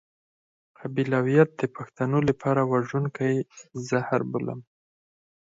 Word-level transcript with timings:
قبيلويت 0.77 1.49
د 1.61 1.63
پښتنو 1.75 2.19
لپاره 2.29 2.61
وژونکی 2.73 3.33
زهر 3.89 4.21
بولم. 4.31 4.59